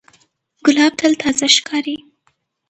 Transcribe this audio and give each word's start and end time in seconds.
ګلاب 0.65 0.93
تل 0.99 1.13
تازه 1.21 1.47
ښکاري. 1.55 1.95